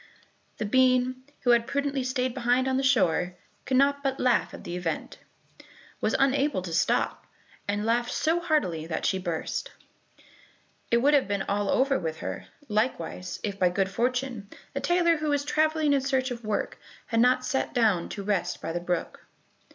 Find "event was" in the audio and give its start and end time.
4.75-6.15